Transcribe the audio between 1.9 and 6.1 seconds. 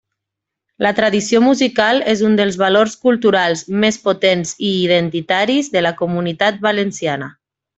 és un dels valors culturals més potents i identitaris de la